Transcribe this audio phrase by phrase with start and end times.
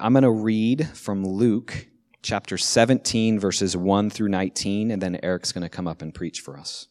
[0.00, 1.88] I'm going to read from Luke
[2.22, 6.40] chapter 17, verses 1 through 19, and then Eric's going to come up and preach
[6.40, 6.86] for us.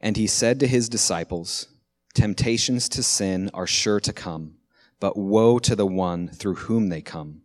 [0.00, 1.68] And he said to his disciples,
[2.14, 4.54] Temptations to sin are sure to come,
[4.98, 7.42] but woe to the one through whom they come.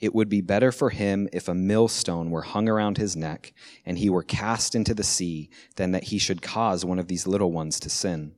[0.00, 3.54] It would be better for him if a millstone were hung around his neck
[3.86, 7.26] and he were cast into the sea than that he should cause one of these
[7.26, 8.34] little ones to sin.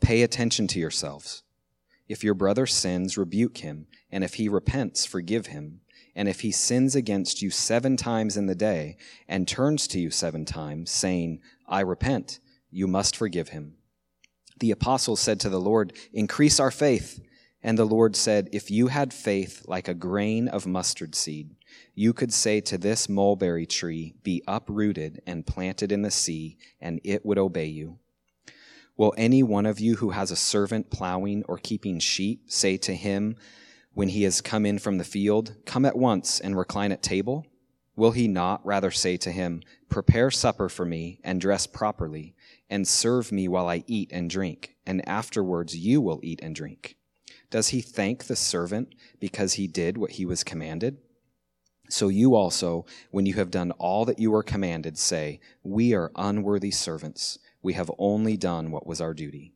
[0.00, 1.42] Pay attention to yourselves.
[2.08, 3.86] If your brother sins, rebuke him,
[4.16, 5.82] and if he repents, forgive him.
[6.14, 8.96] And if he sins against you seven times in the day,
[9.28, 12.40] and turns to you seven times, saying, I repent,
[12.70, 13.74] you must forgive him.
[14.58, 17.20] The apostles said to the Lord, Increase our faith.
[17.62, 21.54] And the Lord said, If you had faith like a grain of mustard seed,
[21.94, 27.02] you could say to this mulberry tree, Be uprooted and planted in the sea, and
[27.04, 27.98] it would obey you.
[28.96, 32.94] Will any one of you who has a servant plowing or keeping sheep say to
[32.94, 33.36] him
[33.96, 37.46] when he has come in from the field, Come at once and recline at table?
[37.96, 42.34] Will he not rather say to him, Prepare supper for me and dress properly,
[42.68, 46.98] and serve me while I eat and drink, and afterwards you will eat and drink?
[47.48, 50.98] Does he thank the servant because he did what he was commanded?
[51.88, 56.12] So you also, when you have done all that you were commanded, say, We are
[56.16, 59.55] unworthy servants we have only done what was our duty.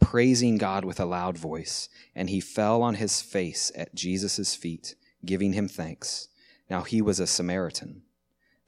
[0.00, 4.94] praising God with a loud voice, and he fell on his face at Jesus' feet,
[5.24, 6.28] giving him thanks.
[6.68, 8.02] Now he was a Samaritan.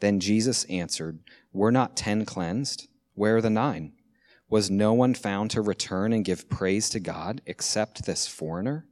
[0.01, 1.21] Then Jesus answered,
[1.53, 2.89] Were not ten cleansed?
[3.15, 3.93] Where are the nine?
[4.49, 8.87] Was no one found to return and give praise to God except this foreigner?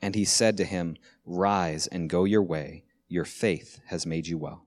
[0.00, 0.96] And he said to him,
[1.26, 2.84] Rise and go your way.
[3.08, 4.64] Your faith has made you well.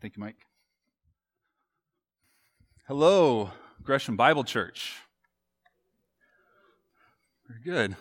[0.00, 0.46] Thank you, Mike.
[2.88, 3.52] Hello.
[3.84, 4.94] Gresham Bible Church.
[7.48, 7.96] Very good.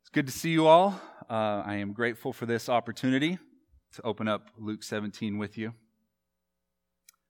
[0.00, 1.00] It's good to see you all.
[1.30, 3.38] Uh, I am grateful for this opportunity
[3.94, 5.72] to open up Luke 17 with you.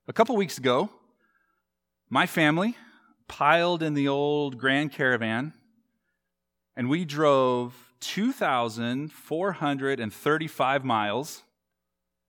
[0.09, 0.89] A couple weeks ago,
[2.09, 2.75] my family
[3.29, 5.53] piled in the old Grand Caravan
[6.75, 11.43] and we drove 2,435 miles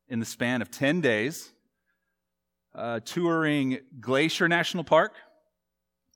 [0.09, 1.53] in the span of 10 days
[2.77, 5.15] uh, touring Glacier National Park,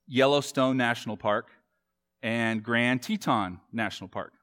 [0.07, 1.49] Yellowstone National Park,
[2.21, 4.33] and Grand Teton National Park.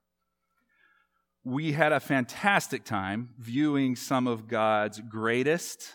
[1.45, 5.95] We had a fantastic time viewing some of God's greatest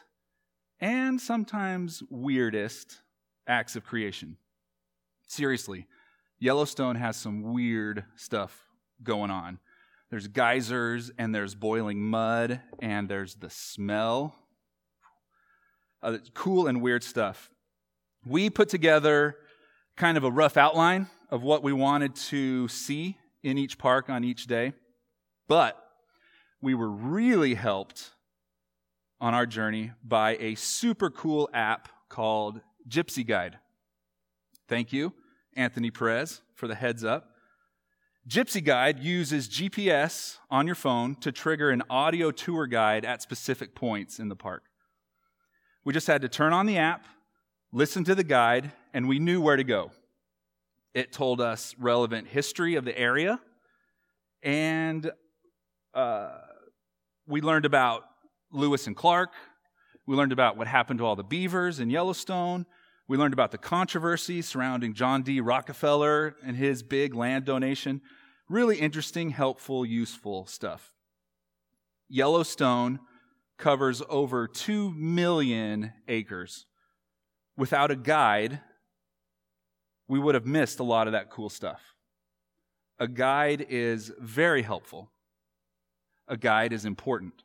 [0.79, 3.01] and sometimes weirdest
[3.45, 4.37] acts of creation.
[5.27, 5.87] Seriously,
[6.39, 8.65] Yellowstone has some weird stuff
[9.03, 9.59] going on.
[10.09, 14.35] There's geysers and there's boiling mud and there's the smell
[16.03, 17.49] uh, cool and weird stuff.
[18.25, 19.37] We put together
[19.95, 24.23] kind of a rough outline of what we wanted to see in each park on
[24.23, 24.73] each day,
[25.47, 25.77] but
[26.61, 28.11] we were really helped
[29.19, 33.57] on our journey by a super cool app called Gypsy Guide.
[34.67, 35.13] Thank you,
[35.55, 37.29] Anthony Perez, for the heads up.
[38.27, 43.75] Gypsy Guide uses GPS on your phone to trigger an audio tour guide at specific
[43.75, 44.63] points in the park.
[45.85, 47.05] We just had to turn on the app,
[47.73, 49.91] listen to the guide, and we knew where to go.
[50.93, 53.39] It told us relevant history of the area,
[54.41, 55.11] and
[55.93, 56.37] uh,
[57.27, 58.03] we learned about
[58.51, 59.31] Lewis and Clark.
[60.05, 62.65] We learned about what happened to all the beavers in Yellowstone.
[63.07, 65.41] We learned about the controversy surrounding John D.
[65.41, 68.01] Rockefeller and his big land donation.
[68.47, 70.93] Really interesting, helpful, useful stuff.
[72.07, 72.99] Yellowstone
[73.63, 76.65] covers over 2 million acres.
[77.55, 78.59] Without a guide,
[80.09, 81.81] we would have missed a lot of that cool stuff.
[82.99, 85.11] A guide is very helpful.
[86.27, 87.41] A guide is important.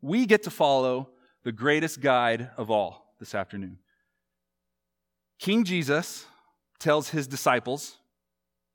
[0.00, 1.10] We get to follow
[1.42, 3.80] the greatest guide of all this afternoon.
[5.38, 6.24] King Jesus
[6.78, 7.98] tells his disciples,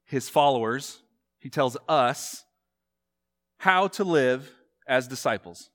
[0.05, 1.01] his followers,
[1.39, 2.45] he tells us
[3.57, 4.51] how to live
[4.87, 5.71] as disciples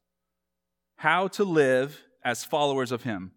[1.05, 3.33] how to live as followers of Him.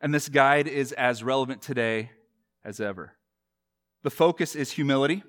[0.00, 2.12] And this guide is as relevant today
[2.64, 3.12] as ever.
[4.02, 5.22] The focus is humility,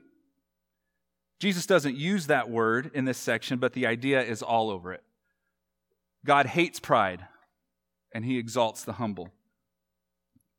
[1.42, 5.04] Jesus doesn't use that word in this section, but the idea is all over it.
[6.24, 7.26] God hates pride,
[8.14, 9.32] and he exalts the humble.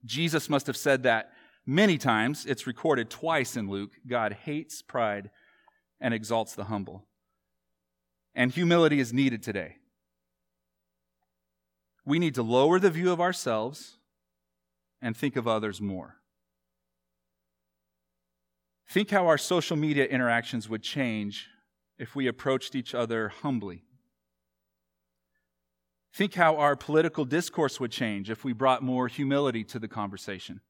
[0.05, 1.31] Jesus must have said that
[1.65, 2.45] many times.
[2.45, 3.93] It's recorded twice in Luke.
[4.07, 5.31] God hates pride
[5.99, 7.07] and exalts the humble.
[8.35, 9.77] And humility is needed today.
[12.05, 13.99] We need to lower the view of ourselves
[15.01, 16.17] and think of others more.
[18.89, 21.49] Think how our social media interactions would change
[21.99, 23.85] if we approached each other humbly.
[26.15, 30.61] Think how our political discourse would change if we brought more humility to the conversation.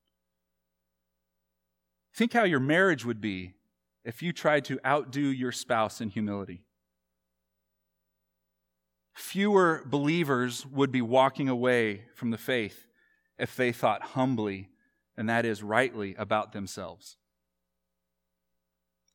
[2.14, 3.54] Think how your marriage would be
[4.04, 6.64] if you tried to outdo your spouse in humility.
[9.14, 12.86] Fewer believers would be walking away from the faith
[13.38, 14.70] if they thought humbly,
[15.16, 17.16] and that is rightly, about themselves.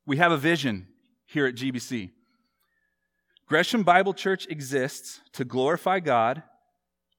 [0.06, 0.88] We have a vision
[1.26, 2.12] here at GBC.
[3.48, 6.44] Gresham Bible Church exists to glorify God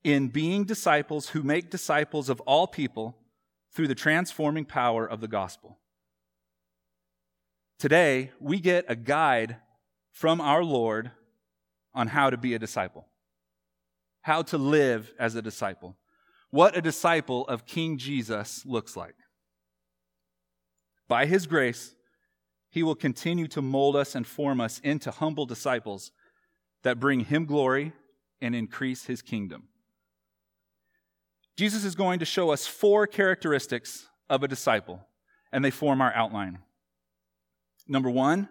[0.04, 3.16] in being disciples who make disciples of all people
[3.72, 5.78] through the transforming power of the gospel.
[7.78, 9.56] Today, we get a guide
[10.10, 11.12] from our Lord
[11.94, 13.06] on how to be a disciple,
[14.23, 15.96] how to live as a disciple,
[16.50, 19.14] what a disciple of King Jesus looks like.
[21.08, 21.94] By his grace,
[22.70, 26.12] he will continue to mold us and form us into humble disciples
[26.82, 27.93] that bring him glory
[28.40, 29.69] and increase his kingdom.
[31.56, 35.00] Jesus is going to show us four characteristics of a disciple,
[35.50, 36.58] and they form our outline.
[37.88, 38.49] Number one,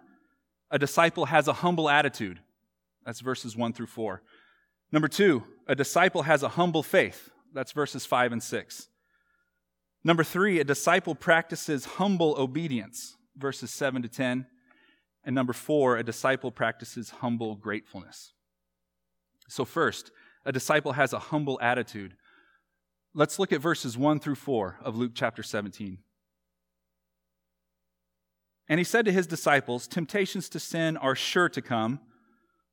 [0.70, 2.40] a disciple has a humble attitude.
[3.08, 4.20] That's verses one through four.
[4.92, 7.30] Number two, a disciple has a humble faith.
[7.54, 8.90] That's verses five and six.
[10.04, 13.16] Number three, a disciple practices humble obedience.
[13.34, 14.46] Verses seven to 10.
[15.24, 18.34] And number four, a disciple practices humble gratefulness.
[19.48, 20.10] So, first,
[20.44, 22.14] a disciple has a humble attitude.
[23.14, 25.96] Let's look at verses 1 through 4 of Luke chapter 17.
[28.68, 32.00] And he said to his disciples, Temptations to sin are sure to come,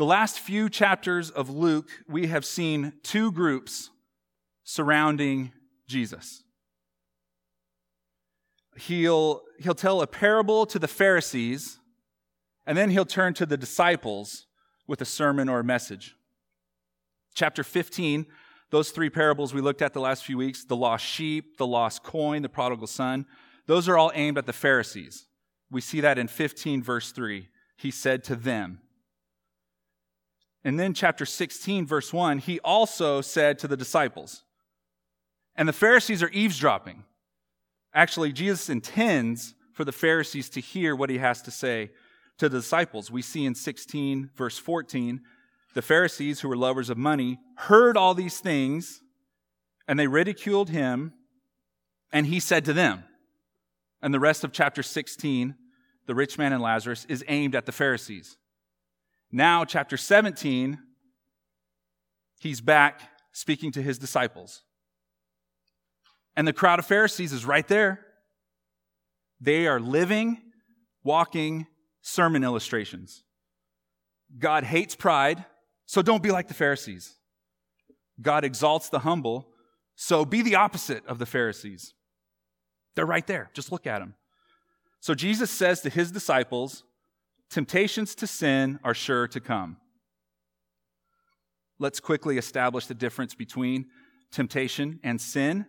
[0.00, 3.90] The last few chapters of Luke, we have seen two groups
[4.64, 5.52] surrounding
[5.86, 6.42] Jesus.
[8.76, 11.80] He'll, he'll tell a parable to the Pharisees,
[12.66, 14.46] and then he'll turn to the disciples
[14.86, 16.16] with a sermon or a message.
[17.34, 18.24] Chapter 15
[18.70, 22.02] those three parables we looked at the last few weeks the lost sheep, the lost
[22.02, 23.26] coin, the prodigal son
[23.66, 25.26] those are all aimed at the Pharisees.
[25.70, 27.48] We see that in 15, verse 3.
[27.76, 28.80] He said to them.
[30.64, 34.44] And then, chapter 16, verse 1, he also said to the disciples.
[35.56, 37.04] And the Pharisees are eavesdropping.
[37.94, 41.90] Actually, Jesus intends for the Pharisees to hear what he has to say
[42.38, 43.10] to the disciples.
[43.10, 45.22] We see in 16, verse 14,
[45.74, 49.00] the Pharisees, who were lovers of money, heard all these things
[49.90, 51.12] and they ridiculed him,
[52.12, 53.02] and he said to them,
[54.00, 55.56] and the rest of chapter 16,
[56.06, 58.36] the rich man and Lazarus, is aimed at the Pharisees.
[59.32, 60.78] Now, chapter 17,
[62.40, 63.00] he's back
[63.32, 64.62] speaking to his disciples.
[66.36, 68.04] And the crowd of Pharisees is right there.
[69.40, 70.38] They are living,
[71.04, 71.66] walking
[72.02, 73.22] sermon illustrations.
[74.38, 75.44] God hates pride,
[75.86, 77.16] so don't be like the Pharisees.
[78.20, 79.48] God exalts the humble,
[79.96, 81.94] so be the opposite of the Pharisees.
[82.94, 83.50] They're right there.
[83.54, 84.14] Just look at them.
[85.00, 86.84] So Jesus says to his disciples,
[87.50, 89.76] Temptations to sin are sure to come.
[91.78, 93.86] Let's quickly establish the difference between
[94.30, 95.66] temptation and sin.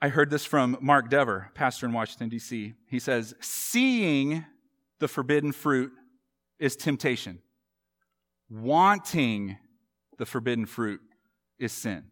[0.00, 2.74] I heard this from Mark Dever, pastor in Washington, D.C.
[2.88, 4.44] He says, Seeing
[4.98, 5.92] the forbidden fruit
[6.58, 7.40] is temptation
[8.52, 9.56] wanting
[10.18, 11.00] the forbidden fruit
[11.58, 12.04] is sin.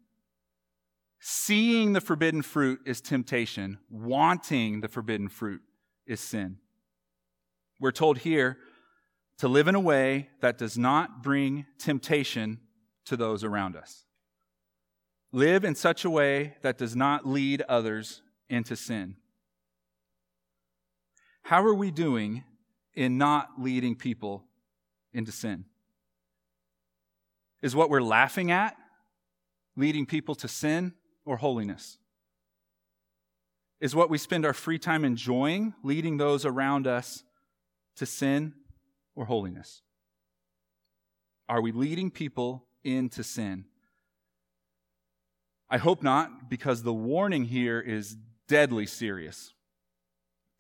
[1.21, 3.79] Seeing the forbidden fruit is temptation.
[3.91, 5.61] Wanting the forbidden fruit
[6.07, 6.57] is sin.
[7.81, 8.59] We're told here
[9.39, 12.61] to live in a way that does not bring temptation
[13.07, 14.05] to those around us.
[15.33, 18.21] Live in such a way that does not lead others
[18.51, 19.17] into sin.
[21.43, 22.45] How are we doing
[22.95, 24.45] in not leading people
[25.15, 25.65] into sin?
[27.63, 28.77] Is what we're laughing at
[29.75, 30.93] leading people to sin
[31.25, 31.97] or holiness?
[33.81, 37.25] Is what we spend our free time enjoying leading those around us
[38.01, 38.55] to sin
[39.15, 39.83] or holiness?
[41.51, 43.67] Are we leading people into sin?
[45.69, 48.17] I hope not, because the warning here is
[48.49, 49.53] deadly serious.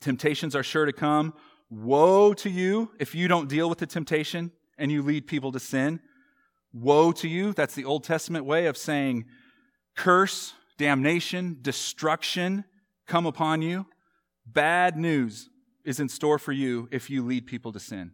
[0.03, 1.33] Temptations are sure to come.
[1.71, 5.61] Woe to you if you don't deal with the temptation and you lead people to
[5.61, 6.01] sin.
[6.75, 7.55] Woe to you.
[7.55, 9.25] That's the Old Testament way of saying
[9.97, 12.65] curse, damnation, destruction
[13.07, 13.87] come upon you.
[14.45, 15.49] Bad news
[15.85, 18.13] is in store for you if you lead people to sin.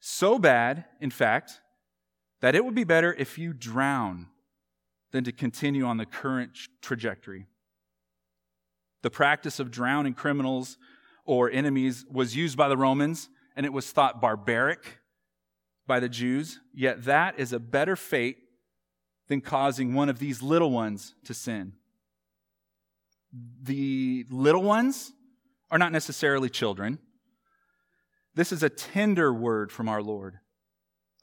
[0.00, 1.60] So bad, in fact,
[2.40, 4.28] that it would be better if you drown
[5.10, 7.46] than to continue on the current trajectory.
[9.02, 10.76] The practice of drowning criminals
[11.24, 14.98] or enemies was used by the Romans, and it was thought barbaric
[15.86, 18.38] by the Jews, yet that is a better fate
[19.28, 21.72] than causing one of these little ones to sin.
[23.62, 25.12] The little ones
[25.70, 26.98] are not necessarily children.
[28.34, 30.38] This is a tender word from our Lord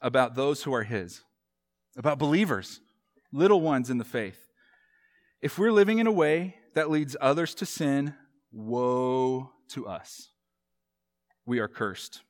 [0.00, 1.22] about those who are His,
[1.96, 2.80] about believers,
[3.32, 4.50] little ones in the faith.
[5.40, 8.14] If we're living in a way that leads others to sin,
[8.52, 10.30] woe to us.
[11.44, 12.22] We are cursed.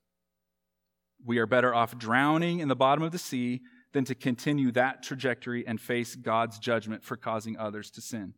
[1.24, 5.02] We are better off drowning in the bottom of the sea than to continue that
[5.02, 8.34] trajectory and face God's judgment for causing others to sin.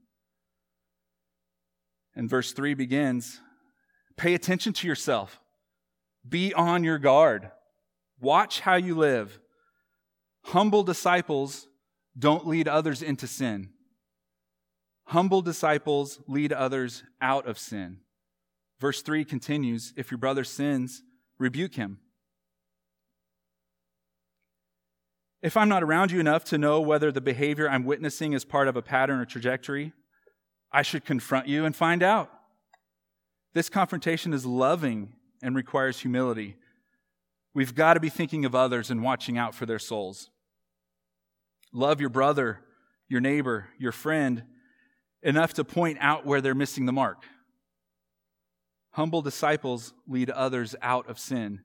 [2.15, 3.41] And verse 3 begins
[4.19, 5.41] Pay attention to yourself,
[6.29, 7.53] be on your guard,
[8.21, 9.39] watch how you live.
[10.47, 11.69] Humble disciples
[12.19, 13.71] don't lead others into sin.
[15.05, 17.99] Humble disciples lead others out of sin.
[18.81, 21.03] Verse 3 continues If your brother sins,
[21.39, 21.99] rebuke him.
[25.41, 28.67] If I'm not around you enough to know whether the behavior I'm witnessing is part
[28.67, 29.93] of a pattern or trajectory,
[30.73, 32.33] I should confront you and find out.
[33.59, 36.55] This confrontation is loving and requires humility.
[37.55, 40.31] We've got to be thinking of others and watching out for their souls.
[41.73, 42.61] Love your brother,
[43.09, 44.45] your neighbor, your friend
[45.25, 47.25] enough to point out where they're missing the mark.
[48.93, 51.63] Humble disciples lead others out of sin.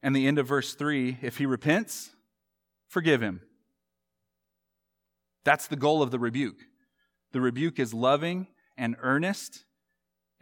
[0.00, 2.10] And the end of verse 3 if he repents,
[2.86, 3.40] forgive him.
[5.42, 6.60] That's the goal of the rebuke.
[7.32, 9.64] The rebuke is loving and earnest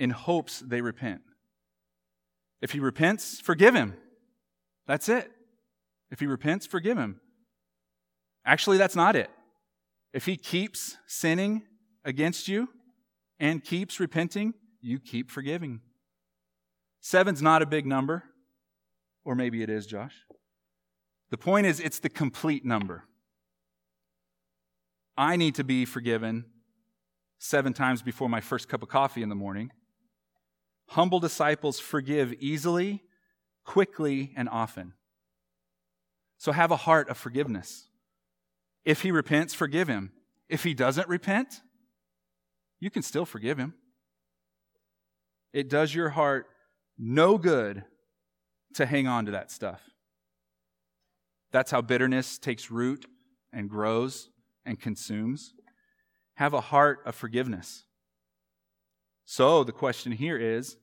[0.01, 1.21] in hopes they repent.
[2.61, 3.97] If he repents, forgive him.
[4.87, 5.31] That's it.
[6.11, 7.21] If he repents, forgive him.
[8.45, 9.31] Actually, that's not it.
[10.13, 11.63] If he keeps sinning
[12.05, 12.71] against you
[13.39, 15.81] and keeps repenting, you keep forgiving.
[17.01, 18.25] Seven's not a big number,
[19.25, 20.15] or maybe it is, Josh.
[21.31, 23.05] The point is, it's the complete number.
[25.17, 26.47] I need to be forgiven
[27.39, 29.71] seven times before my first cup of coffee in the morning.
[30.91, 33.05] Humble disciples forgive easily,
[33.65, 34.93] quickly, and often.
[36.37, 37.87] So have a heart of forgiveness.
[38.85, 40.11] If he repents, forgive him.
[40.49, 41.61] If he doesn't repent,
[42.81, 43.75] you can still forgive him.
[45.53, 46.47] It does your heart
[46.99, 47.85] no good
[48.75, 49.81] to hang on to that stuff.
[51.53, 53.07] That's how bitterness takes root
[53.53, 54.29] and grows
[54.67, 55.55] and consumes.
[56.35, 57.85] Have a heart of forgiveness.
[59.25, 60.77] So the question here is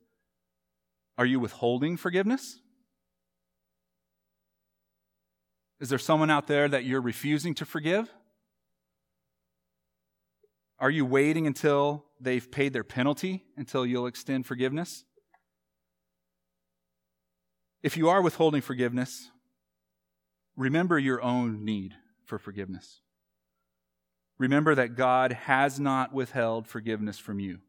[1.18, 2.60] are you withholding forgiveness?
[5.80, 8.12] Is there someone out there that you're refusing to forgive?
[10.80, 15.04] Are you waiting until they've paid their penalty until you'll extend forgiveness?
[17.84, 19.30] If you are withholding forgiveness,
[20.56, 21.94] remember your own need
[22.26, 23.02] for forgiveness.
[24.38, 27.60] Remember that God has not withheld forgiveness from you.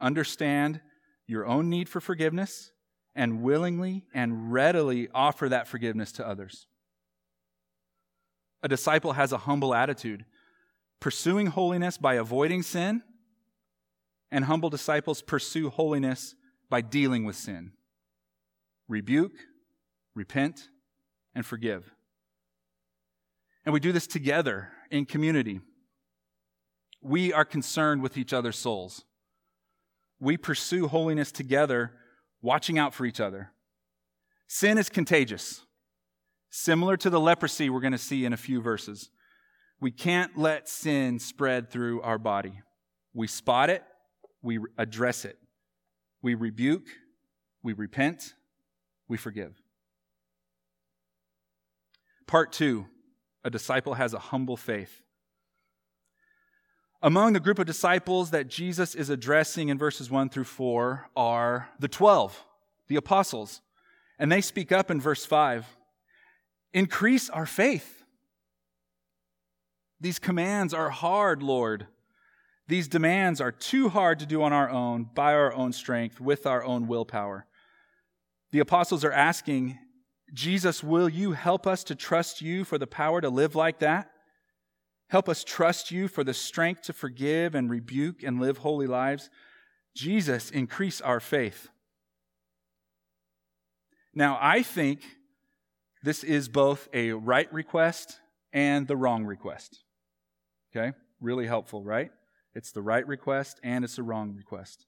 [0.00, 0.80] Understand
[1.28, 2.72] your own need for forgiveness
[3.14, 6.66] and willingly and readily offer that forgiveness to others.
[8.62, 10.24] A disciple has a humble attitude
[11.00, 13.02] pursuing holiness by avoiding sin,
[14.32, 16.34] and humble disciples pursue holiness
[16.68, 17.72] by dealing with sin.
[18.88, 19.36] Rebuke,
[20.14, 20.68] repent,
[21.34, 21.92] and forgive.
[23.64, 25.60] And we do this together in community.
[27.00, 29.04] We are concerned with each other's souls.
[30.20, 31.92] We pursue holiness together,
[32.42, 33.52] watching out for each other.
[34.46, 35.62] Sin is contagious,
[36.50, 39.10] similar to the leprosy we're going to see in a few verses.
[39.80, 42.60] We can't let sin spread through our body.
[43.14, 43.82] We spot it,
[44.42, 45.38] we address it.
[46.22, 46.86] We rebuke,
[47.62, 48.34] we repent,
[49.06, 49.54] we forgive.
[52.26, 52.86] Part two
[53.44, 55.02] a disciple has a humble faith.
[57.00, 61.68] Among the group of disciples that Jesus is addressing in verses 1 through 4 are
[61.78, 62.44] the 12,
[62.88, 63.60] the apostles.
[64.18, 65.66] And they speak up in verse 5
[66.72, 68.02] Increase our faith.
[70.00, 71.86] These commands are hard, Lord.
[72.66, 76.46] These demands are too hard to do on our own, by our own strength, with
[76.46, 77.46] our own willpower.
[78.50, 79.78] The apostles are asking,
[80.34, 84.10] Jesus, will you help us to trust you for the power to live like that?
[85.08, 89.30] Help us trust you for the strength to forgive and rebuke and live holy lives.
[89.94, 91.68] Jesus, increase our faith.
[94.14, 95.00] Now, I think
[96.02, 98.20] this is both a right request
[98.52, 99.82] and the wrong request.
[100.74, 100.92] Okay?
[101.20, 102.10] Really helpful, right?
[102.54, 104.84] It's the right request and it's the wrong request.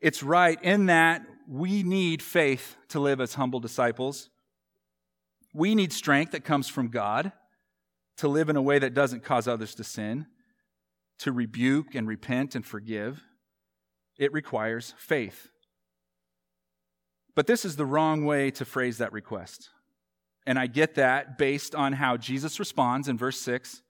[0.00, 4.30] It's right in that we need faith to live as humble disciples.
[5.52, 7.32] We need strength that comes from God
[8.18, 10.26] to live in a way that doesn't cause others to sin,
[11.18, 13.22] to rebuke and repent and forgive.
[14.18, 15.48] It requires faith.
[17.34, 19.70] But this is the wrong way to phrase that request.
[20.46, 23.82] And I get that based on how Jesus responds in verse 6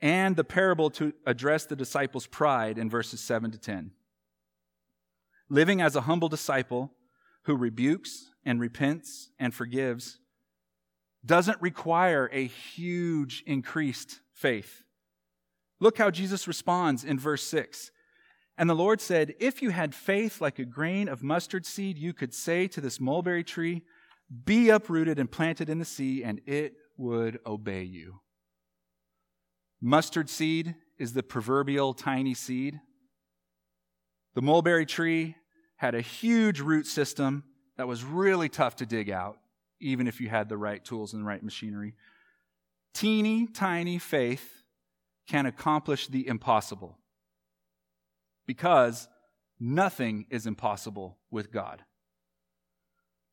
[0.00, 3.92] and the parable to address the disciples' pride in verses 7 to 10.
[5.48, 6.92] Living as a humble disciple
[7.42, 10.18] who rebukes and repents and forgives
[11.26, 14.82] doesn't require a huge increased faith.
[15.80, 17.90] Look how Jesus responds in verse 6.
[18.56, 22.14] And the Lord said, If you had faith like a grain of mustard seed, you
[22.14, 23.82] could say to this mulberry tree,
[24.44, 28.20] Be uprooted and planted in the sea, and it would obey you.
[29.80, 32.80] Mustard seed is the proverbial tiny seed.
[34.34, 35.36] The mulberry tree
[35.76, 37.44] had a huge root system
[37.76, 39.36] that was really tough to dig out
[39.80, 41.94] even if you had the right tools and the right machinery.
[42.94, 44.62] Teeny tiny faith
[45.28, 46.98] can accomplish the impossible
[48.46, 49.08] because
[49.58, 51.82] nothing is impossible with God.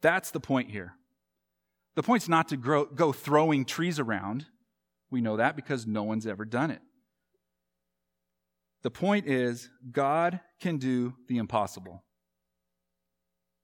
[0.01, 0.95] That's the point here.
[1.95, 4.45] The point's not to grow, go throwing trees around.
[5.11, 6.81] We know that because no one's ever done it.
[8.81, 12.03] The point is, God can do the impossible.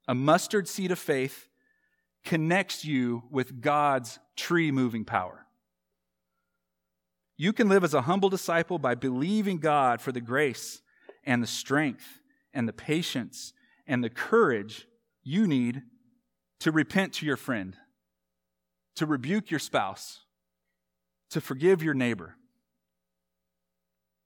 [0.07, 1.48] A mustard seed of faith
[2.23, 5.45] connects you with God's tree moving power.
[7.37, 10.81] You can live as a humble disciple by believing God for the grace
[11.23, 12.19] and the strength
[12.53, 13.53] and the patience
[13.87, 14.87] and the courage
[15.23, 15.83] you need
[16.59, 17.77] to repent to your friend,
[18.95, 20.19] to rebuke your spouse,
[21.29, 22.35] to forgive your neighbor.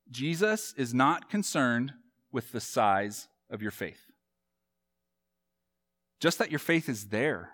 [0.10, 1.94] Jesus is not concerned
[2.32, 4.02] with the size of your faith.
[6.20, 7.52] Just that your faith is there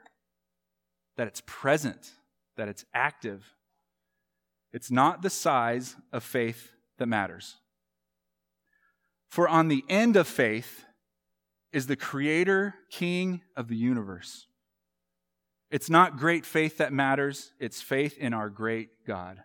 [1.17, 2.12] that it's present,
[2.58, 3.56] that it's active.
[4.72, 7.56] It's not the size of faith that matters.
[9.30, 10.86] For on the end of faith
[11.72, 14.48] is the creator, king of the universe.
[15.72, 19.43] It's not great faith that matters, it's faith in our great God.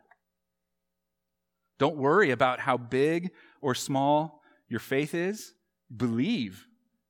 [1.79, 5.53] Don't worry about how big or small your faith is.
[5.95, 6.67] Believe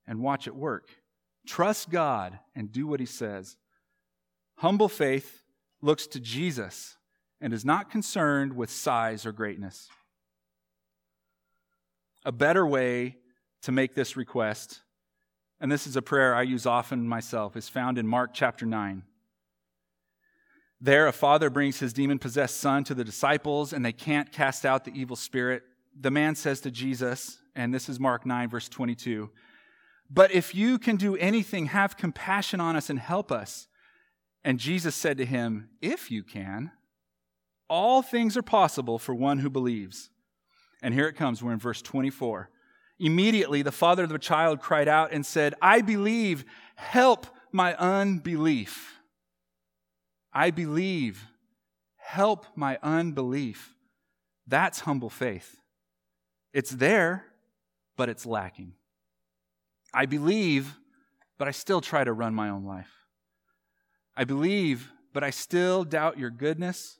[0.07, 0.89] and watch it work.
[1.47, 3.57] Trust God and do what He says.
[4.57, 5.43] Humble faith
[5.81, 6.97] looks to Jesus
[7.41, 9.89] and is not concerned with size or greatness.
[12.23, 13.17] A better way
[13.63, 14.81] to make this request,
[15.59, 19.03] and this is a prayer I use often myself, is found in Mark chapter 9.
[20.81, 24.65] There, a father brings his demon possessed son to the disciples, and they can't cast
[24.65, 25.63] out the evil spirit.
[25.99, 29.29] The man says to Jesus, and this is Mark 9, verse 22,
[30.09, 33.67] But if you can do anything, have compassion on us and help us.
[34.45, 36.71] And Jesus said to him, If you can,
[37.67, 40.11] all things are possible for one who believes.
[40.83, 41.41] And here it comes.
[41.41, 42.51] We're in verse 24.
[42.99, 48.93] Immediately, the father of the child cried out and said, I believe, help my unbelief.
[50.31, 51.25] I believe,
[51.97, 53.73] help my unbelief.
[54.45, 55.57] That's humble faith.
[56.53, 57.25] It's there,
[57.97, 58.73] but it's lacking.
[59.91, 60.77] I believe,
[61.39, 63.04] but I still try to run my own life.
[64.17, 66.99] I believe, but I still doubt your goodness,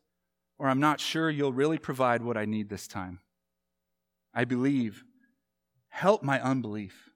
[0.57, 3.19] or I'm not sure you'll really provide what I need this time.
[4.33, 5.03] I believe.
[5.89, 7.09] Help my unbelief.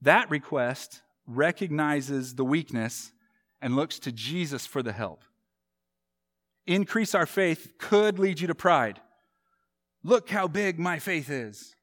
[0.00, 3.12] That request recognizes the weakness
[3.60, 5.24] and looks to Jesus for the help.
[6.66, 9.00] Increase our faith could lead you to pride.
[10.02, 11.74] Look how big my faith is.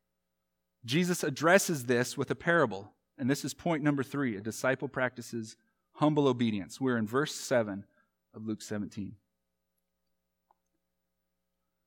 [0.86, 2.94] Jesus addresses this with a parable.
[3.18, 5.58] And this is point number three a disciple practices
[5.98, 6.80] humble obedience.
[6.80, 7.86] We're in verse 7
[8.34, 9.16] of Luke 17.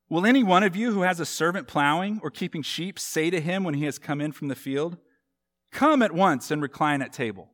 [0.09, 3.41] Will any one of you who has a servant plowing or keeping sheep say to
[3.41, 4.99] him when he has come in from the field,
[5.71, 7.51] Come at once and recline at table?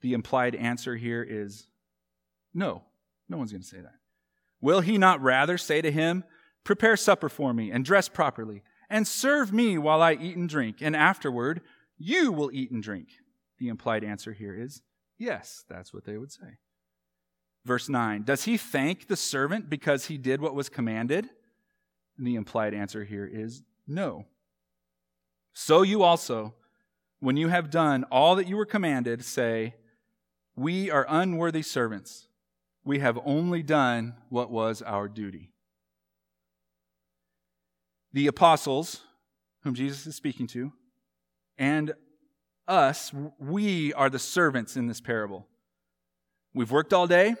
[0.00, 1.68] The implied answer here is
[2.52, 2.82] no.
[3.28, 3.94] No one's going to say that.
[4.60, 6.24] Will he not rather say to him,
[6.64, 10.78] Prepare supper for me and dress properly, and serve me while I eat and drink,
[10.80, 11.60] and afterward
[11.96, 13.10] you will eat and drink?
[13.58, 14.82] The implied answer here is
[15.18, 16.58] yes, that's what they would say.
[17.64, 21.28] Verse 9 Does he thank the servant because he did what was commanded?
[22.16, 24.26] And the implied answer here is no.
[25.52, 26.54] So you also,
[27.20, 29.74] when you have done all that you were commanded, say,
[30.54, 32.28] We are unworthy servants.
[32.84, 35.50] We have only done what was our duty.
[38.12, 39.02] The apostles,
[39.62, 40.72] whom Jesus is speaking to,
[41.58, 41.94] and
[42.68, 45.46] us, we are the servants in this parable.
[46.54, 47.34] We've worked all day.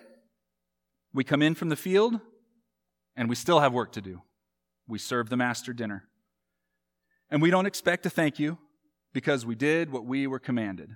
[1.12, 2.20] We come in from the field
[3.16, 4.22] and we still have work to do.
[4.86, 6.04] We serve the master dinner.
[7.30, 8.58] And we don't expect to thank you
[9.12, 10.90] because we did what we were commanded.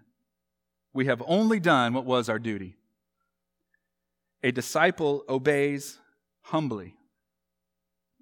[0.93, 2.77] We have only done what was our duty.
[4.43, 5.99] A disciple obeys
[6.43, 6.95] humbly.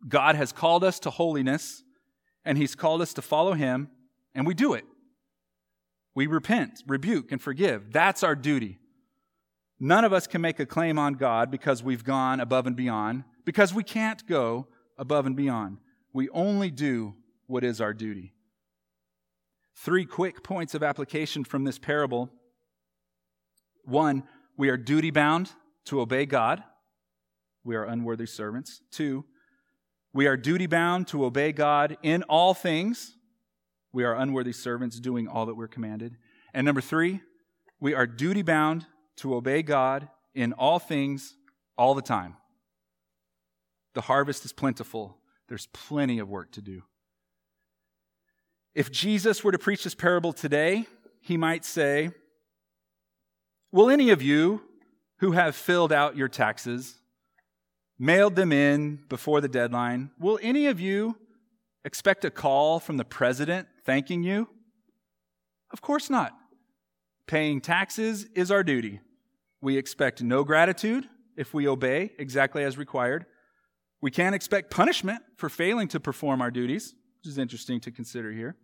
[0.07, 1.83] God has called us to holiness,
[2.44, 3.90] and He's called us to follow Him,
[4.35, 4.85] and we do it.
[6.18, 7.92] We repent, rebuke, and forgive.
[7.92, 8.81] That's our duty.
[9.78, 13.22] None of us can make a claim on God because we've gone above and beyond,
[13.44, 14.66] because we can't go
[14.98, 15.78] above and beyond.
[16.12, 17.14] We only do
[17.46, 18.35] what is our duty.
[19.76, 22.31] Three quick points of application from this parable.
[23.85, 24.24] One,
[24.57, 25.52] we are duty bound
[25.85, 26.64] to obey God.
[27.62, 28.81] We are unworthy servants.
[28.90, 29.24] Two,
[30.12, 33.14] we are duty bound to obey God in all things.
[33.92, 36.16] We are unworthy servants doing all that we're commanded.
[36.53, 37.20] And number three,
[37.81, 41.35] we are duty bound to obey God in all things
[41.77, 42.37] all the time.
[43.94, 45.16] The harvest is plentiful,
[45.48, 46.83] there's plenty of work to do.
[48.74, 50.87] If Jesus were to preach this parable today,
[51.20, 52.11] he might say,
[53.72, 54.62] Will any of you
[55.18, 56.96] who have filled out your taxes,
[57.98, 61.16] mailed them in before the deadline, will any of you
[61.85, 64.46] expect a call from the president thanking you?
[65.72, 66.33] Of course not.
[67.27, 69.01] Paying taxes is our duty.
[69.62, 73.24] We expect no gratitude if we obey exactly as required.
[74.03, 78.31] We can't expect punishment for failing to perform our duties, which is interesting to consider
[78.31, 78.57] here.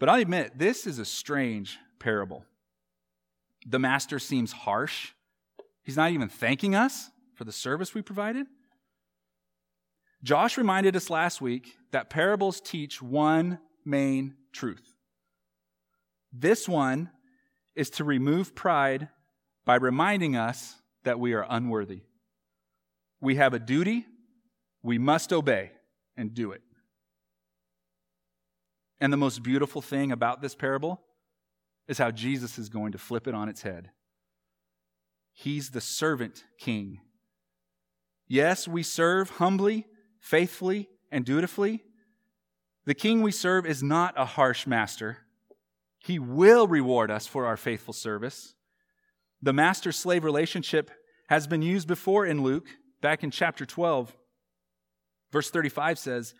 [0.00, 2.44] But I admit, this is a strange parable.
[3.64, 5.12] The master seems harsh.
[5.84, 8.48] He's not even thanking us for the service we provided.
[10.24, 14.94] Josh reminded us last week that parables teach one main truth.
[16.32, 17.10] This one
[17.74, 19.08] is to remove pride
[19.64, 22.00] by reminding us that we are unworthy.
[23.20, 24.06] We have a duty,
[24.82, 25.72] we must obey
[26.16, 26.62] and do it.
[29.00, 31.00] And the most beautiful thing about this parable
[31.88, 33.90] is how Jesus is going to flip it on its head.
[35.32, 37.00] He's the servant king.
[38.28, 39.86] Yes, we serve humbly,
[40.20, 41.82] faithfully, and dutifully.
[42.84, 45.18] The king we serve is not a harsh master.
[45.98, 48.54] He will reward us for our faithful service.
[49.40, 50.90] The master slave relationship
[51.28, 52.66] has been used before in Luke,
[53.00, 54.14] back in chapter 12.
[55.30, 56.34] Verse 35 says,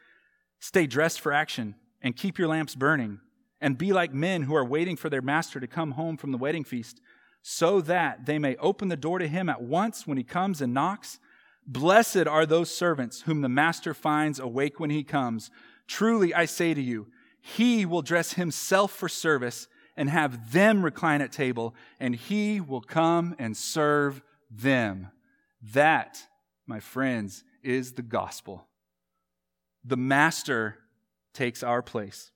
[0.61, 3.21] Stay dressed for action and keep your lamps burning,
[3.61, 6.39] and be like men who are waiting for their master to come home from the
[6.39, 7.01] wedding feast,
[7.43, 10.75] so that they may open the door to him at once when he comes and
[10.75, 11.21] knocks.
[11.67, 15.51] Blessed are those servants whom the master finds awake when he comes.
[15.87, 17.09] Truly, I say to you,
[17.41, 22.81] he will dress himself for service and have them recline at table, and he will
[22.81, 25.09] come and serve them.
[25.75, 26.23] That,
[26.67, 28.67] my friends, is the gospel.
[29.85, 30.79] The master
[31.35, 32.31] takes our place.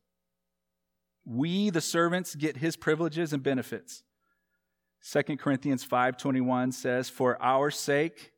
[1.25, 4.03] We, the servants, get his privileges and benefits.
[5.03, 8.33] 2 Corinthians 5:21 says, "For our sake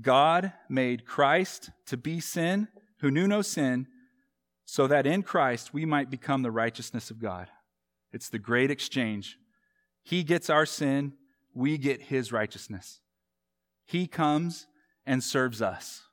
[0.00, 2.68] God made Christ to be sin,
[3.00, 3.88] who knew no sin,
[4.72, 7.50] so that in Christ we might become the righteousness of God."
[8.12, 9.36] It's the great exchange.
[10.04, 11.14] He gets our sin,
[11.52, 13.00] we get his righteousness.
[13.84, 14.68] He comes
[15.04, 16.06] and serves us.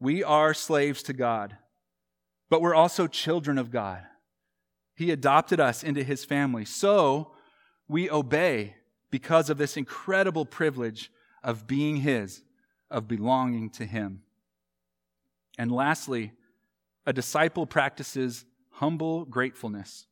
[0.00, 1.56] We are slaves to God,
[2.48, 4.04] but we're also children of God.
[4.96, 6.64] He adopted us into his family.
[6.64, 7.32] So
[7.86, 8.74] we obey
[9.10, 11.12] because of this incredible privilege
[11.44, 12.42] of being his,
[12.90, 14.24] of belonging to him.
[15.56, 16.32] And lastly,
[17.06, 20.06] a disciple practices humble gratefulness.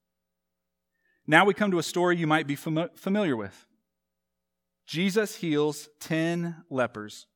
[1.26, 3.66] Now we come to a story you might be fam- familiar with.
[4.86, 7.26] Jesus heals 10 lepers.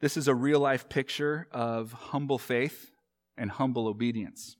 [0.00, 2.90] This is a real life picture of humble faith
[3.36, 4.56] and humble obedience.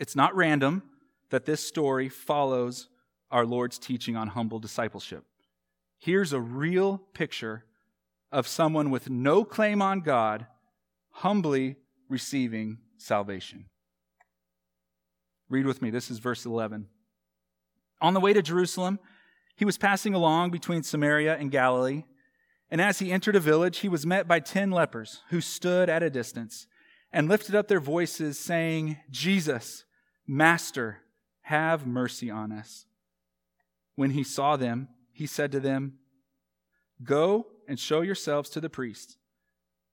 [0.00, 0.82] It's not random
[1.30, 2.88] that this story follows
[3.30, 5.24] our Lord's teaching on humble discipleship.
[5.98, 7.64] Here's a real picture
[8.30, 10.46] of someone with no claim on God
[11.10, 11.76] humbly
[12.08, 13.66] receiving salvation.
[15.48, 15.90] Read with me.
[15.90, 16.86] This is verse 11.
[18.00, 18.98] On the way to Jerusalem,
[19.56, 22.04] he was passing along between Samaria and Galilee.
[22.70, 26.02] And as he entered a village, he was met by ten lepers who stood at
[26.02, 26.66] a distance
[27.12, 29.84] and lifted up their voices, saying, Jesus,
[30.26, 30.98] Master,
[31.42, 32.84] have mercy on us.
[33.96, 35.94] When he saw them, he said to them,
[37.02, 39.16] Go and show yourselves to the priest.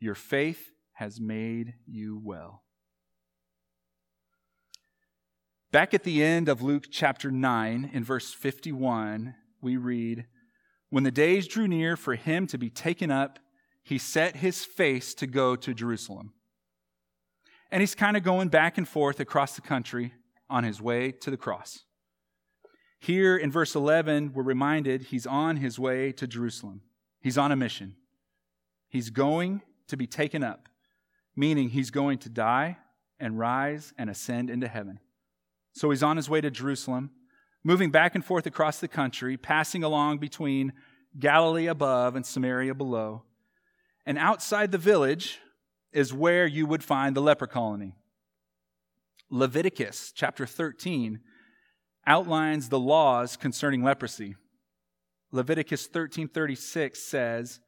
[0.00, 2.62] Your faith has made you well.
[5.70, 10.26] Back at the end of Luke chapter 9, in verse 51, we read,
[10.88, 13.38] When the days drew near for him to be taken up,
[13.82, 16.32] he set his face to go to Jerusalem.
[17.70, 20.12] And he's kind of going back and forth across the country
[20.48, 21.84] on his way to the cross.
[22.98, 26.82] Here in verse 11, we're reminded he's on his way to Jerusalem.
[27.20, 27.96] He's on a mission.
[28.88, 30.68] He's going to be taken up,
[31.36, 32.78] meaning he's going to die
[33.18, 34.98] and rise and ascend into heaven.
[35.72, 37.10] So he's on his way to Jerusalem,
[37.62, 40.72] moving back and forth across the country, passing along between
[41.18, 43.22] Galilee above and Samaria below.
[44.06, 45.38] And outside the village
[45.92, 47.94] is where you would find the leper colony.
[49.28, 51.20] Leviticus chapter 13
[52.06, 54.34] outlines the laws concerning leprosy.
[55.32, 57.60] Leviticus 13:36 says,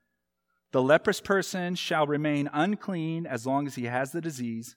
[0.72, 4.74] "The leprous person shall remain unclean as long as he has the disease.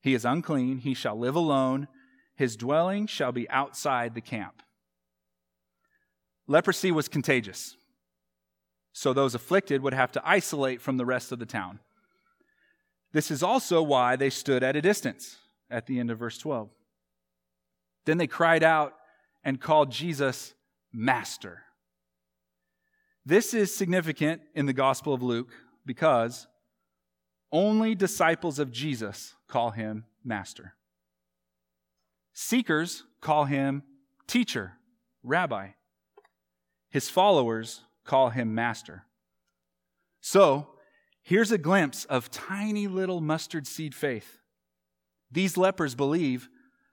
[0.00, 1.88] He is unclean, he shall live alone,
[2.36, 4.62] his dwelling shall be outside the camp."
[6.46, 7.76] Leprosy was contagious.
[8.92, 11.80] So those afflicted would have to isolate from the rest of the town.
[13.12, 15.38] This is also why they stood at a distance
[15.70, 16.70] at the end of verse 12.
[18.04, 18.94] Then they cried out
[19.42, 20.54] and called Jesus
[20.92, 21.64] Master.
[23.26, 25.50] This is significant in the Gospel of Luke
[25.86, 26.46] because
[27.50, 30.74] only disciples of Jesus call him Master.
[32.34, 33.82] Seekers call him
[34.26, 34.72] Teacher,
[35.22, 35.68] Rabbi.
[36.90, 39.04] His followers call him Master.
[40.20, 40.68] So,
[41.22, 44.38] here's a glimpse of tiny little mustard seed faith.
[45.30, 46.48] These lepers believe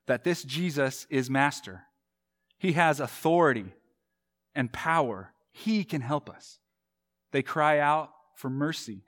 [0.07, 1.83] that this Jesus is Master.
[2.57, 3.73] He has authority
[4.55, 6.59] and power he can help us.
[7.31, 9.03] They cry out for mercy.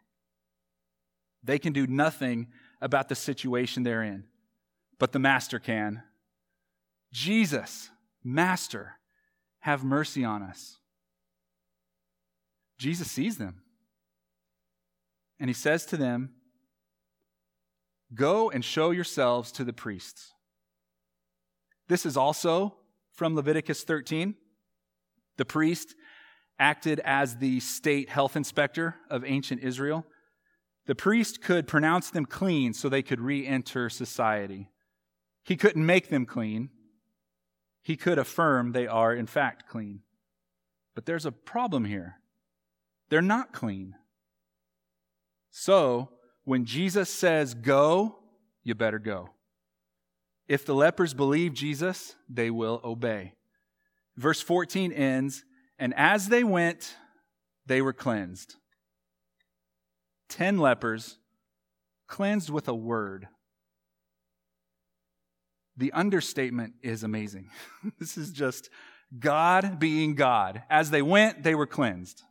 [1.43, 2.47] They can do nothing
[2.81, 4.25] about the situation they're in,
[4.99, 6.03] but the Master can.
[7.11, 7.89] Jesus,
[8.23, 8.93] Master,
[9.59, 10.77] have mercy on us.
[12.77, 13.61] Jesus sees them.
[15.39, 16.31] And he says to them,
[18.13, 20.33] Go and show yourselves to the priests.
[21.87, 22.75] This is also
[23.11, 24.35] from Leviticus 13.
[25.37, 25.95] The priest
[26.63, 30.05] acted as the state health inspector of ancient Israel.
[30.85, 34.69] The priest could pronounce them clean so they could re enter society.
[35.43, 36.69] He couldn't make them clean.
[37.81, 40.03] He could affirm they are, in fact, clean.
[40.95, 42.21] But there's a problem here.
[43.09, 43.95] They're not clean.
[45.51, 46.11] So,
[46.45, 48.19] when Jesus says go,
[48.63, 49.31] you better go.
[50.47, 53.33] If the lepers believe Jesus, they will obey.
[54.15, 55.43] Verse 14 ends
[55.79, 56.95] and as they went,
[57.65, 58.55] they were cleansed.
[60.29, 61.17] Ten lepers
[62.07, 63.27] cleansed with a word.
[65.77, 67.49] The understatement is amazing.
[67.99, 68.69] this is just
[69.19, 70.63] God being God.
[70.69, 72.21] As they went, they were cleansed.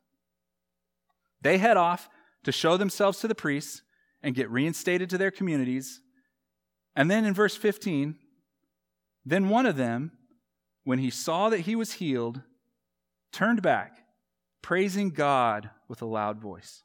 [1.41, 2.09] They head off
[2.45, 3.83] to show themselves to the priests
[4.23, 6.01] and get reinstated to their communities.
[6.95, 8.17] And then in verse 15,
[9.25, 10.13] then one of them,
[10.85, 12.43] when he saw that he was healed,
[13.33, 14.05] turned back,
[14.61, 16.83] praising God with a loud voice.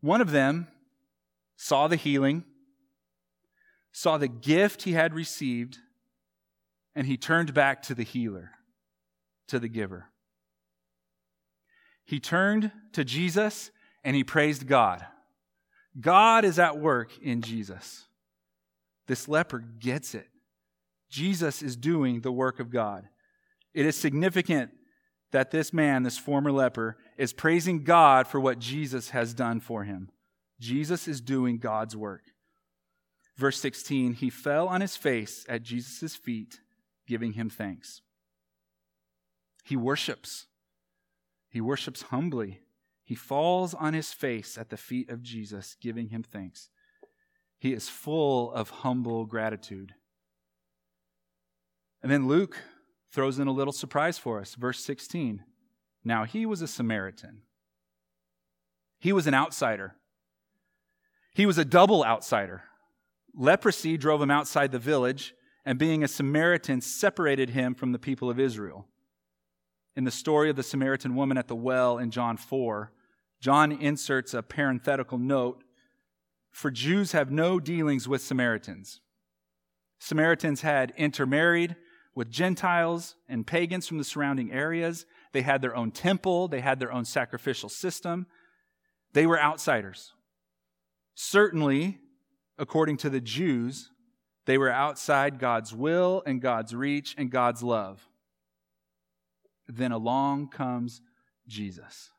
[0.00, 0.68] One of them
[1.56, 2.44] saw the healing,
[3.92, 5.78] saw the gift he had received,
[6.94, 8.52] and he turned back to the healer,
[9.48, 10.10] to the giver.
[12.04, 13.70] He turned to Jesus
[14.04, 15.04] and he praised God.
[16.00, 18.04] God is at work in Jesus.
[19.06, 20.28] This leper gets it.
[21.10, 23.08] Jesus is doing the work of God.
[23.76, 24.70] It is significant
[25.32, 29.84] that this man, this former leper, is praising God for what Jesus has done for
[29.84, 30.08] him.
[30.58, 32.22] Jesus is doing God's work.
[33.36, 36.60] Verse 16, he fell on his face at Jesus' feet,
[37.06, 38.00] giving him thanks.
[39.62, 40.46] He worships.
[41.50, 42.60] He worships humbly.
[43.04, 46.70] He falls on his face at the feet of Jesus, giving him thanks.
[47.58, 49.92] He is full of humble gratitude.
[52.02, 52.56] And then Luke
[53.10, 54.54] throws in a little surprise for us.
[54.54, 55.44] Verse 16.
[56.04, 57.42] Now he was a Samaritan,
[58.98, 59.96] he was an outsider.
[61.34, 62.62] He was a double outsider.
[63.34, 65.34] Leprosy drove him outside the village,
[65.66, 68.86] and being a Samaritan separated him from the people of Israel.
[69.94, 72.90] In the story of the Samaritan woman at the well in John 4,
[73.40, 75.62] John inserts a parenthetical note
[76.50, 79.00] For Jews have no dealings with Samaritans.
[79.98, 81.76] Samaritans had intermarried
[82.16, 85.06] with Gentiles and pagans from the surrounding areas.
[85.32, 88.26] They had their own temple, they had their own sacrificial system.
[89.12, 90.12] They were outsiders.
[91.14, 92.00] Certainly,
[92.58, 93.90] according to the Jews,
[94.46, 98.08] they were outside God's will and God's reach and God's love.
[99.68, 101.02] Then along comes
[101.46, 102.10] Jesus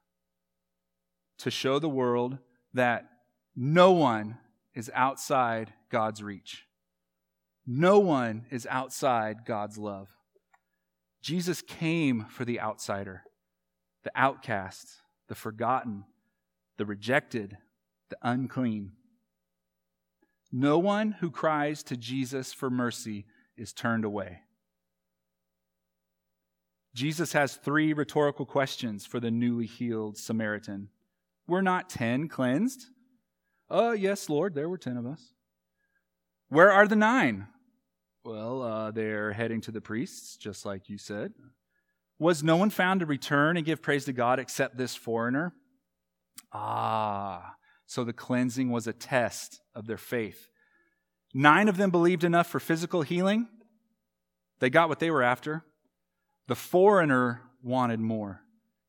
[1.40, 2.38] to show the world
[2.74, 3.10] that
[3.56, 4.38] no one
[4.76, 6.67] is outside God's reach.
[7.70, 10.08] No one is outside God's love.
[11.22, 13.24] Jesus came for the outsider,
[14.06, 14.88] the outcast,
[15.28, 16.06] the forgotten,
[16.78, 17.58] the rejected,
[18.10, 18.94] the unclean.
[20.50, 23.26] No one who cries to Jesus for mercy
[23.58, 24.40] is turned away.
[26.96, 30.88] Jesus has three rhetorical questions for the newly healed Samaritan.
[31.48, 32.86] Were not ten cleansed?
[33.70, 35.34] Oh, yes, Lord, there were ten of us.
[36.48, 37.48] Where are the nine?
[38.28, 41.32] Well, uh, they're heading to the priests, just like you said.
[42.20, 45.54] Was no one found to return and give praise to God except this foreigner?
[46.52, 50.50] Ah, so the cleansing was a test of their faith.
[51.34, 53.48] Nine of them believed enough for physical healing.
[54.60, 55.64] They got what they were after.
[56.50, 58.42] The foreigner wanted more,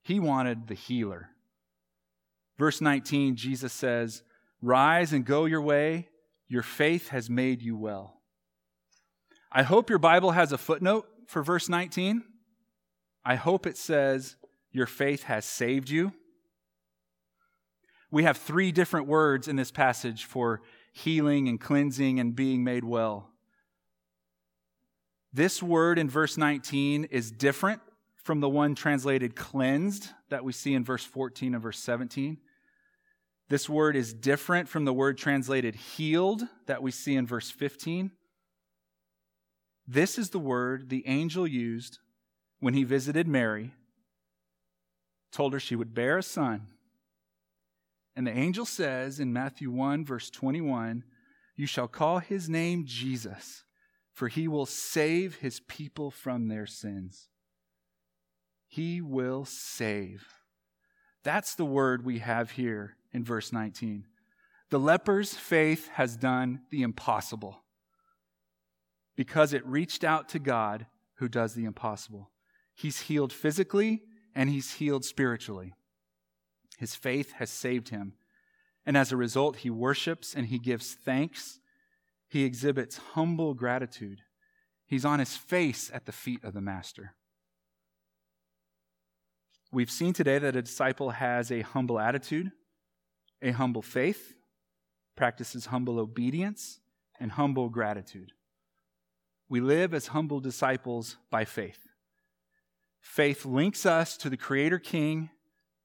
[0.03, 1.29] he wanted the healer.
[2.59, 4.25] Verse 19, Jesus says,
[4.61, 6.09] Rise and go your way.
[6.49, 8.18] Your faith has made you well.
[9.51, 12.23] I hope your Bible has a footnote for verse 19.
[13.25, 14.37] I hope it says,
[14.73, 16.13] Your faith has saved you.
[18.11, 22.85] We have three different words in this passage for healing and cleansing and being made
[22.85, 23.31] well.
[25.33, 27.81] This word in verse 19 is different
[28.17, 32.39] from the one translated cleansed that we see in verse 14 and verse 17.
[33.49, 38.11] This word is different from the word translated healed that we see in verse 15.
[39.89, 41.99] This is the word the angel used
[42.61, 43.73] when he visited Mary,
[45.33, 46.69] told her she would bear a son
[48.19, 51.05] and the angel says in Matthew 1, verse 21,
[51.55, 53.63] You shall call his name Jesus,
[54.13, 57.29] for he will save his people from their sins.
[58.67, 60.27] He will save.
[61.23, 64.05] That's the word we have here in verse 19.
[64.71, 67.63] The leper's faith has done the impossible
[69.19, 72.31] because it reached out to God who does the impossible.
[72.77, 75.75] He's healed physically and he's healed spiritually.
[76.79, 78.13] His faith has saved him.
[78.87, 81.59] And as a result, he worships and he gives thanks.
[82.29, 84.21] He exhibits humble gratitude.
[84.87, 87.17] He's on his face at the feet of the Master.
[89.73, 92.53] We've seen today that a disciple has a humble attitude,
[93.43, 94.35] a humble faith,
[95.17, 96.79] practices humble obedience,
[97.19, 98.31] and humble gratitude.
[99.49, 101.89] We live as humble disciples by faith.
[103.01, 105.31] Faith links us to the Creator King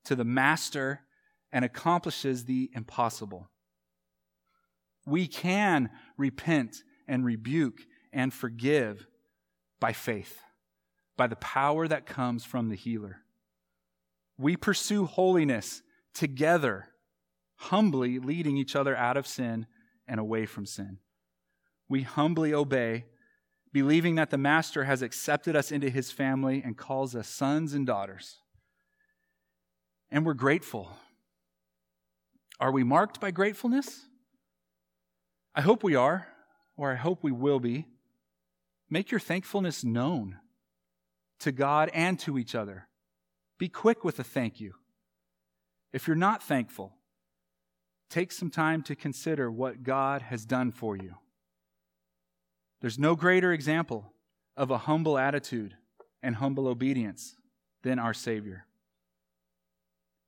[0.05, 1.01] to the master
[1.51, 3.49] and accomplishes the impossible.
[5.05, 9.07] We can repent and rebuke and forgive
[9.79, 10.39] by faith,
[11.17, 13.17] by the power that comes from the healer.
[14.37, 15.81] We pursue holiness
[16.13, 16.87] together,
[17.55, 19.67] humbly leading each other out of sin
[20.07, 20.97] and away from sin.
[21.89, 23.05] We humbly obey,
[23.73, 27.85] believing that the Master has accepted us into his family and calls us sons and
[27.85, 28.37] daughters
[30.13, 30.91] and we're grateful.
[32.59, 34.05] Are we marked by gratefulness?
[35.55, 36.27] I hope we are.
[36.77, 37.85] or I hope we will be,
[38.89, 40.39] make your thankfulness known
[41.39, 42.87] to God and to each other.
[43.59, 44.73] Be quick with a thank you.
[45.91, 46.93] If you're not thankful,
[48.09, 51.13] take some time to consider what God has done for you.
[52.83, 54.11] There's no greater example
[54.57, 55.77] of a humble attitude
[56.21, 57.37] and humble obedience
[57.81, 58.65] than our Savior.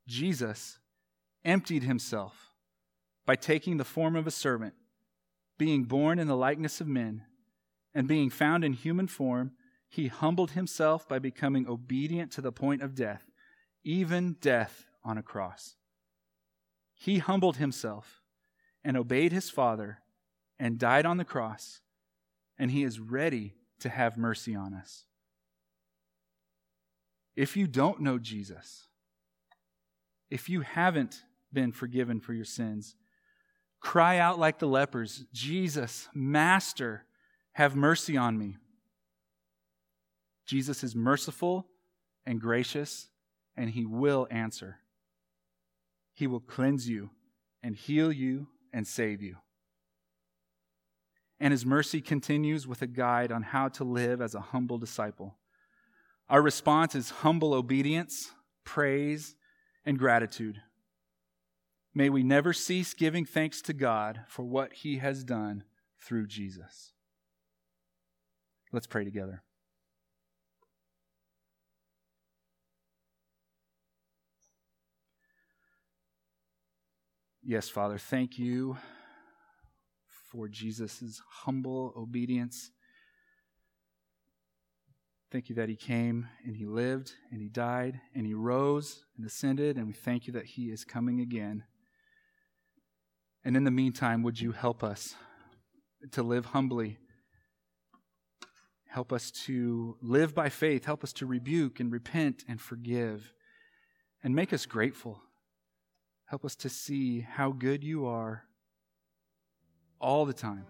[0.08, 0.80] Jesus
[1.44, 2.54] emptied himself
[3.26, 4.74] by taking the form of a servant,
[5.58, 7.24] being born in the likeness of men,
[7.94, 9.52] and being found in human form,
[9.90, 13.26] he humbled himself by becoming obedient to the point of death,
[13.84, 15.76] even death on a cross.
[16.94, 18.22] He humbled himself
[18.82, 20.00] and obeyed his Father
[20.58, 21.82] and died on the cross,
[22.58, 25.04] and he is ready to have mercy on us.
[27.36, 28.88] If you don't know Jesus,
[30.30, 32.96] if you haven't been forgiven for your sins,
[33.80, 37.06] cry out like the lepers Jesus, Master,
[37.54, 38.58] have mercy on me.
[40.46, 41.68] Jesus is merciful
[42.26, 43.10] and gracious,
[43.58, 44.78] and he will answer.
[46.14, 47.10] He will cleanse you
[47.64, 49.38] and heal you and save you.
[51.40, 55.36] And his mercy continues with a guide on how to live as a humble disciple.
[56.30, 58.32] Our response is humble obedience,
[58.64, 59.36] praise,
[59.86, 60.62] and gratitude.
[61.94, 65.64] May we never cease giving thanks to God for what he has done
[66.02, 66.94] through Jesus.
[68.72, 69.44] Let's pray together.
[77.48, 78.78] Yes, Father, thank you
[80.36, 82.72] for Jesus' humble obedience.
[85.32, 89.26] Thank you that he came and he lived and he died and he rose and
[89.26, 91.64] ascended, and we thank you that he is coming again.
[93.44, 95.16] And in the meantime, would you help us
[96.12, 96.98] to live humbly?
[98.88, 100.86] Help us to live by faith.
[100.86, 103.34] Help us to rebuke and repent and forgive.
[104.24, 105.22] And make us grateful
[106.28, 108.46] Help us to see how good you are
[110.00, 110.66] all the time.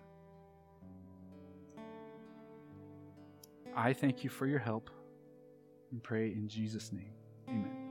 [3.76, 4.90] I thank you for your help
[5.92, 7.85] and pray in Jesus' name.